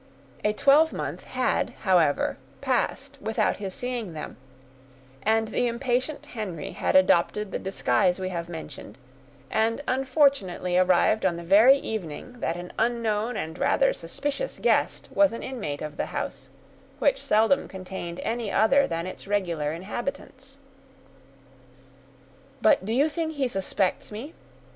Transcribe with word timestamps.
A 0.43 0.51
twelvemonth 0.51 1.25
had, 1.25 1.75
however, 1.81 2.39
passed 2.59 3.19
without 3.21 3.57
his 3.57 3.75
seeing 3.75 4.13
them, 4.13 4.35
and 5.21 5.49
the 5.49 5.67
impatient 5.67 6.25
Henry 6.25 6.71
had 6.71 6.95
adopted 6.95 7.51
the 7.51 7.59
disguise 7.59 8.19
we 8.19 8.29
have 8.29 8.49
mentioned, 8.49 8.97
and 9.51 9.83
unfortunately 9.87 10.75
arrived 10.75 11.23
on 11.23 11.37
the 11.37 11.43
very 11.43 11.77
evening 11.77 12.33
that 12.39 12.57
an 12.57 12.73
unknown 12.79 13.37
and 13.37 13.59
rather 13.59 13.93
suspicious 13.93 14.57
guest 14.57 15.07
was 15.11 15.33
an 15.33 15.43
inmate 15.43 15.83
of 15.83 15.97
the 15.97 16.07
house, 16.07 16.49
which 16.97 17.21
seldom 17.21 17.67
contained 17.67 18.19
any 18.23 18.51
other 18.51 18.87
than 18.87 19.05
its 19.05 19.27
regular 19.27 19.71
inhabitants. 19.71 20.57
"But 22.59 22.83
do 22.87 22.91
you 22.91 23.07
think 23.07 23.33
he 23.33 23.47
suspects 23.47 24.11
me?" 24.11 24.33